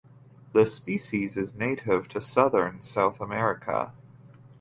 [0.53, 3.93] The species is native to southern South America.